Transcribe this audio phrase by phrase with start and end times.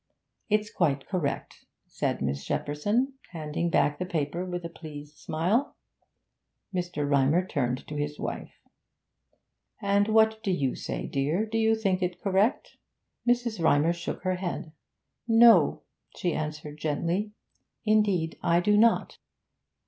[0.49, 5.75] 'It's quite correct,' said Miss Shepperson, handing back the paper with a pleased smile.
[6.73, 7.07] Mr.
[7.07, 8.53] Rymer turned to his wife.
[9.79, 11.45] 'And what do you say, dear?
[11.45, 12.77] Do you think it correct?'
[13.29, 13.63] Mrs.
[13.63, 14.71] Rymer shook her head.
[15.27, 15.83] 'No,'
[16.17, 17.33] she answered gently,
[17.85, 19.19] 'indeed I do not.'